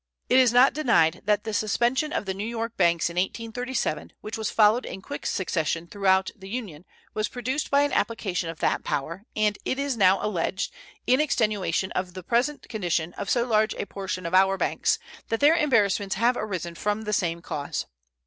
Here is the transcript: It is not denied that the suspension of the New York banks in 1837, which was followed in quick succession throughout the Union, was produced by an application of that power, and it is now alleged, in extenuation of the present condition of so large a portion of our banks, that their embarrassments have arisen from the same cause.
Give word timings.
It 0.29 0.39
is 0.39 0.51
not 0.51 0.73
denied 0.73 1.21
that 1.25 1.43
the 1.43 1.53
suspension 1.53 2.11
of 2.11 2.25
the 2.25 2.33
New 2.33 2.43
York 2.47 2.75
banks 2.75 3.07
in 3.11 3.17
1837, 3.17 4.13
which 4.21 4.35
was 4.35 4.49
followed 4.49 4.83
in 4.83 4.99
quick 4.99 5.27
succession 5.27 5.85
throughout 5.85 6.31
the 6.35 6.49
Union, 6.49 6.85
was 7.13 7.27
produced 7.27 7.69
by 7.69 7.83
an 7.83 7.93
application 7.93 8.49
of 8.49 8.57
that 8.61 8.83
power, 8.83 9.25
and 9.35 9.59
it 9.63 9.77
is 9.77 9.95
now 9.97 10.17
alleged, 10.25 10.73
in 11.05 11.21
extenuation 11.21 11.91
of 11.91 12.15
the 12.15 12.23
present 12.23 12.67
condition 12.67 13.13
of 13.13 13.29
so 13.29 13.45
large 13.45 13.75
a 13.75 13.85
portion 13.85 14.25
of 14.25 14.33
our 14.33 14.57
banks, 14.57 14.97
that 15.29 15.39
their 15.39 15.55
embarrassments 15.55 16.15
have 16.15 16.35
arisen 16.35 16.73
from 16.73 17.03
the 17.03 17.13
same 17.13 17.39
cause. 17.39 17.85